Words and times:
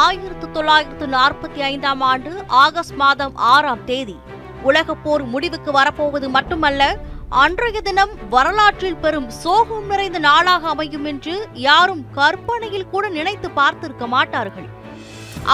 ஆயிரத்து 0.00 0.50
தொள்ளாயிரத்து 0.50 1.06
நாற்பத்தி 1.06 1.60
ஐந்தாம் 1.60 2.00
ஆண்டு 2.00 2.30
ஆகஸ்ட் 2.46 2.94
மாதம் 2.94 3.36
ஆறாம் 3.36 3.84
தேதி. 3.84 4.18
உலகப் 4.62 5.04
போர் 5.04 5.24
முடிவுக்கு 5.24 5.72
வரப்போவது 5.72 6.28
மட்டுமல்ல 6.28 6.82
அன்றைய 7.28 7.80
தினம் 7.80 8.10
வரலாற்றில் 8.30 8.96
பெரும் 8.96 9.30
சோகம் 9.30 9.86
நிறைந்த 9.86 10.18
நாளாக 10.18 10.68
அமையும் 10.68 11.04
என்று 11.04 11.48
யாரும் 11.52 12.04
கற்பனையில் 12.12 12.88
கூட 12.88 13.08
நினைத்து 13.08 13.48
பார்த்திருக்க 13.48 14.06
மாட்டார்கள். 14.06 14.68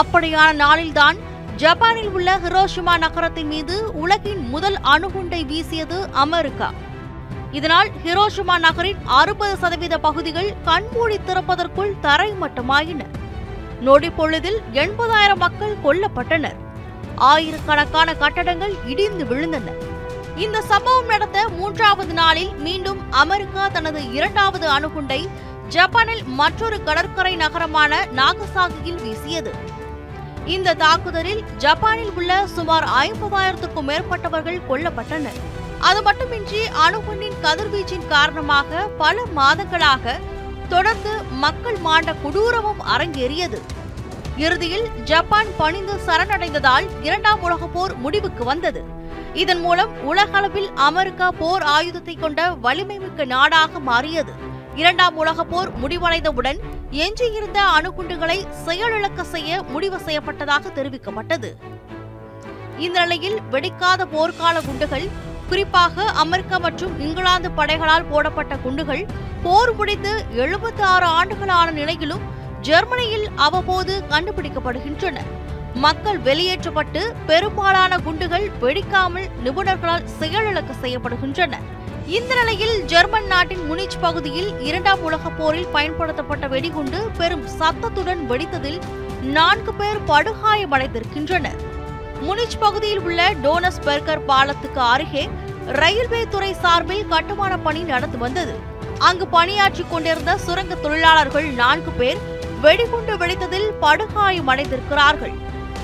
அப்படியான 0.00 0.52
நாளில்தான் 0.64 1.18
ஜப்பானில் 1.56 2.08
உள்ள 2.08 2.38
ஹிரோஷிமா 2.38 2.98
நகரத்தின் 2.98 3.46
மீது 3.46 3.92
உலகின் 3.92 4.48
முதல் 4.48 4.78
அணுகுண்டை 4.94 5.46
வீசியது 5.46 6.08
அமெரிக்கா. 6.12 6.70
இதனால் 7.52 7.90
ஹிரோஷிமா 8.04 8.58
நகரின் 8.58 8.98
அறுபது 9.04 9.56
சதவீத 9.56 9.98
பகுதிகள் 9.98 10.50
கண்மூடி 10.64 11.18
திறப்பதற்குள் 11.26 11.94
தரைமட்டமாயின. 12.02 13.02
நொடிப்பொழுதில் 13.84 14.58
எண்பதாயிரம் 14.72 15.42
மக்கள் 15.44 15.76
கொல்லப்பட்டனர். 15.84 16.58
ஆயிரக்கணக்கான 17.14 18.14
கட்டடங்கள் 18.14 18.74
இடிந்து 18.86 19.24
விழுந்தன. 19.24 19.72
இந்த 20.36 20.62
சம்பவம் 20.62 21.06
நடந்த 21.06 21.48
மூன்றாவது 21.48 22.12
நாளில் 22.12 22.52
மீண்டும் 22.54 23.00
அமெரிக்கா 23.10 23.68
தனது 23.68 24.12
இரண்டாவது 24.12 24.68
அணுகுண்டை 24.70 25.28
ஜப்பானில் 25.68 26.24
மற்றொரு 26.24 26.82
கடற்கரை 26.82 27.36
நகரமான 27.36 28.06
நாகசாகியில் 28.16 29.02
வீசியது. 29.02 29.52
இந்த 30.44 30.74
தாக்குதலில் 30.74 31.44
ஜப்பானில் 31.56 32.12
உள்ள 32.16 32.46
சுமார் 32.46 32.84
ஐம்பதாயிரத்துக்கும் 32.84 33.88
மேற்பட்டவர்கள் 33.88 34.66
கொல்லப்பட்டனர். 34.68 35.40
அது 35.78 36.02
மட்டுமின்றி 36.02 36.60
அணுகுண்டின் 36.86 37.40
கதிர்வீச்சின் 37.42 38.06
காரணமாக 38.08 38.86
பல 38.98 39.22
மாதங்களாக 39.36 40.14
தொடர்ந்து 40.68 41.12
மக்கள் 41.44 41.76
மாண்ட 41.76 42.14
கொடூரமும் 42.24 42.82
அரங்கேறியது. 42.94 43.58
இறுதியில் 44.36 44.86
ஜப்பான் 45.04 45.50
பணிந்து 45.58 45.94
சரணடைந்ததால் 46.06 46.86
இரண்டாம் 47.02 47.42
உலகப் 47.42 47.74
போர் 47.74 47.94
முடிவுக்கு 47.96 48.44
வந்தது. 48.44 48.82
இதன் 49.32 49.60
மூலம் 49.60 49.92
உலகளவில் 50.02 50.68
அமெரிக்கா 50.74 51.30
போர் 51.30 51.62
ஆயுதத்தை 51.62 52.14
கொண்ட 52.14 52.50
வலிமைமிக்க 52.62 53.24
நாடாக 53.24 53.80
மாறியது. 53.80 54.32
இரண்டாம் 54.74 55.16
உலக 55.16 55.44
போர் 55.44 55.70
முடிவடைந்தவுடன் 55.82 56.58
எஞ்சியிருந்த 56.90 57.60
அணுகுண்டுகளை 57.76 58.38
செயலிழக்க 58.66 59.22
செய்ய 59.22 59.62
முடிவு 59.62 59.96
செய்யப்பட்டதாக 60.06 60.72
தெரிவிக்கப்பட்டது. 60.78 61.50
இந்த 62.78 63.00
நிலையில் 63.00 63.38
வெடிக்காத 63.52 64.06
போர்க்கால 64.14 64.64
குண்டுகள் 64.66 65.06
குறிப்பாக 65.48 66.04
அமெரிக்கா 66.22 66.58
மற்றும் 66.58 67.00
இங்கிலாந்து 67.00 67.50
படைகளால் 67.50 68.08
போடப்பட்ட 68.10 68.56
குண்டுகள் 68.56 69.06
போர் 69.42 69.74
முடிந்து 69.74 70.12
எழுபத்தி 70.36 70.82
ஆறு 70.92 71.06
ஆண்டுகளான 71.06 71.70
நிலையிலும் 71.70 72.24
ஜெர்மனியில் 72.60 73.26
அவ்வப்போது 73.36 74.02
கண்டுபிடிக்கப்படுகின்றன. 74.10 75.18
மக்கள் 75.74 76.18
வெளியேற்றப்பட்டு 76.18 77.14
பெரும்பாலான 77.26 77.98
குண்டுகள் 77.98 78.46
வெடிக்காமல் 78.60 79.26
நிபுணர்களால் 79.44 80.06
செயலிழக்க 80.20 80.72
செய்யப்படுகின்றன. 80.82 81.54
இந்த 82.06 82.34
நிலையில் 82.34 82.84
ஜெர்மன் 82.84 83.26
நாட்டின் 83.26 83.64
முனிச் 83.70 83.98
பகுதியில் 84.00 84.50
இரண்டாம் 84.60 85.00
உலகப் 85.00 85.38
போரில் 85.38 85.72
பயன்படுத்தப்பட்ட 85.72 86.46
வெடிகுண்டு 86.46 86.98
பெரும் 87.16 87.46
சத்தத்துடன் 87.46 88.22
வெடித்ததில் 88.30 88.80
நான்கு 89.22 89.74
பேர் 89.74 90.00
படுகாயமடைந்திருக்கின்றனர். 90.08 91.60
முனிச் 92.24 92.58
பகுதியில் 92.60 93.00
உள்ள 93.00 93.20
டோனஸ் 93.42 93.82
பெர்கர் 93.84 94.24
பாலத்துக்கு 94.24 94.80
அருகே 94.80 95.28
ரயில்வே 95.80 96.28
துறை 96.28 96.52
சார்பில் 96.52 97.08
கட்டுமான 97.08 97.58
பணி 97.58 97.82
நடந்து 97.82 98.18
வந்தது. 98.18 98.54
அங்கு 98.98 99.26
பணியாற்றிக் 99.26 99.90
கொண்டிருந்த 99.90 100.38
சுரங்க 100.38 100.74
தொழிலாளர்கள் 100.74 101.48
நான்கு 101.62 101.90
பேர் 101.90 102.20
வெடிகுண்டு 102.60 103.16
வெடித்ததில் 103.16 103.68
படுகாயம் 103.80 104.48
அடைந்திருக்கிறார்கள். 104.48 105.34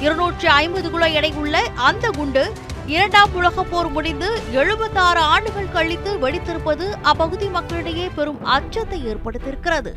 இருநூற்றி 0.00 0.48
ஐம்பது 0.48 0.90
கிலோ 0.90 1.08
எடையுள்ள 1.20 1.56
அந்த 1.88 2.10
குண்டு 2.10 2.52
இரண்டாம் 2.86 3.34
உலகப் 3.34 3.70
போர் 3.70 3.90
முடிந்து 3.90 4.28
எழுபத்தாறு 4.52 5.20
ஆண்டுகள் 5.34 5.72
கழித்து 5.72 6.12
வெடித்திருப்பது 6.22 6.86
அப்பகுதி 7.02 7.48
மக்களிடையே 7.48 8.08
பெரும் 8.08 8.44
அச்சத்தை 8.44 8.98
ஏற்படுத்தியிருக்கிறது. 9.10 9.92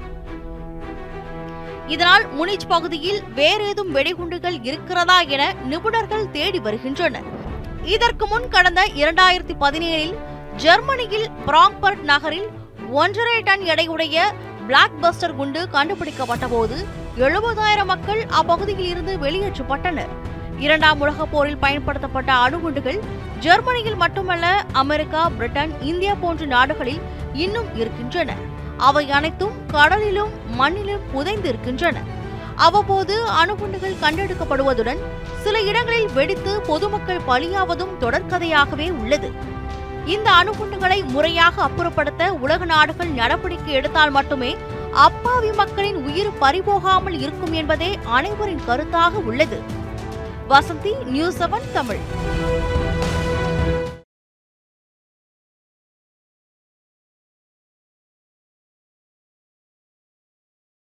இதனால் 1.87 2.25
முனிச் 2.35 2.67
பகுதியில் 2.67 3.21
வேறேதும் 3.35 3.91
வெடிகுண்டுகள் 3.93 4.57
இருக்கிறதா 4.61 5.19
என 5.19 5.55
நிபுணர்கள் 5.69 6.31
தேடி 6.31 6.59
வருகின்றனர். 6.59 7.27
இதற்கு 7.83 8.27
முன் 8.27 8.47
கடந்த 8.49 8.87
இரண்டாயிரத்தி 8.95 9.55
பதினேழில் 9.59 10.15
ஜெர்மனியில் 10.55 11.27
பிராங்பர்ட் 11.45 12.01
நகரில் 12.01 12.47
ஒன்றரை 12.91 13.41
டன் 13.41 13.61
எடையுடைய 13.61 14.21
பிளாக் 14.67 14.97
பஸ்டர் 15.01 15.35
குண்டு 15.35 15.69
கண்டுபிடிக்கப்பட்ட 15.69 16.47
போது 16.47 16.87
எழுபதாயிரம் 17.17 17.85
மக்கள் 17.85 18.25
அப்பகுதியில் 18.29 18.89
இருந்து 18.89 19.17
வெளியேற்றப்பட்டனர். 19.17 20.13
இரண்டாம் 20.59 20.99
உலகப் 20.99 21.31
போரில் 21.31 21.57
பயன்படுத்தப்பட்ட 21.57 22.33
அணுகுண்டுகள் 22.33 22.99
ஜெர்மனியில் 23.39 23.95
மட்டுமல்ல 23.95 24.65
அமெரிக்கா 24.71 25.29
பிரிட்டன் 25.29 25.81
இந்தியா 25.81 26.13
போன்ற 26.21 26.45
நாடுகளில் 26.45 27.01
இன்னும் 27.33 27.75
இருக்கின்றன. 27.75 28.33
அவை 28.77 29.11
அனைத்தும் 29.11 29.55
கடலிலும் 29.73 30.33
மண்ணிலும் 30.59 31.05
புதைந்து 31.11 31.47
இருக்கின்றன 31.47 32.01
அவ்வப்போது 32.55 33.23
அணுகுண்டுகள் 33.23 34.01
கண்டெடுக்கப்படுவதுடன் 34.01 34.97
சில 35.43 35.61
இடங்களில் 35.61 36.13
வெடித்து 36.13 36.61
பொதுமக்கள் 36.61 37.25
பலியாவதும் 37.27 37.93
தொடர்கதையாகவே 37.99 38.91
உள்ளது. 38.91 39.31
இந்த 40.05 40.31
அணுகுண்டுகளை 40.31 41.05
முறையாக 41.05 41.67
அப்புறப்படுத்த 41.67 42.29
உலக 42.29 42.65
நாடுகள் 42.65 43.07
நடவடிக்கை 43.07 43.73
எடுத்தால் 43.73 44.11
மட்டுமே 44.11 44.55
அப்பாவி 44.91 45.51
மக்களின் 45.51 45.95
உயிர் 45.95 46.31
பறிபோகாமல் 46.41 47.19
இருக்கும் 47.19 47.51
என்பதே 47.51 47.97
அனைவரின் 48.03 48.61
கருத்தாக 48.67 49.23
உள்ளது. 49.23 49.59
Vasanthi 50.49 51.03
news 51.03 51.43
seven 51.43 51.71
Tamil. 51.73 51.99